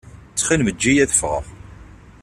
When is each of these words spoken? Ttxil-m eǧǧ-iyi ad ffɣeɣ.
Ttxil-m 0.31 0.67
eǧǧ-iyi 0.71 1.03
ad 1.03 1.11
ffɣeɣ. 1.15 1.45